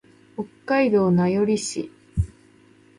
[0.35, 1.91] 北海道名寄市